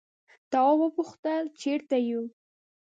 [0.51, 2.23] تواب وپوښتل چیرته یو.